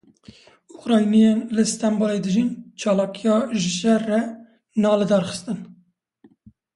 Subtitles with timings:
[0.75, 4.21] Ukrayniyên li Stenbolê dijîn, çalakiya ji şer re
[4.81, 5.59] na li darxistin.